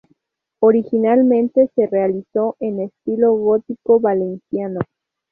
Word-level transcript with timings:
Originalmente 0.61 1.69
se 1.75 1.85
realizó 1.85 2.55
en 2.59 2.79
estilo 2.79 3.33
gótico 3.33 3.99
valenciano. 3.99 4.79